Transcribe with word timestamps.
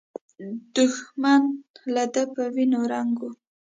دښمن 0.75 1.43
له 1.93 2.03
ده 2.13 2.23
په 2.33 2.43
وینو 2.55 2.81
رنګ 2.93 3.15
و. 3.23 3.31